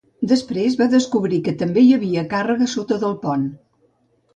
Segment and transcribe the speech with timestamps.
[0.29, 3.51] Després va descobrir que també hi havia càrregues sota del pont.